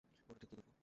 এটা 0.21 0.33
ঠিক 0.41 0.49
কী 0.49 0.55
ঘটল? 0.57 0.71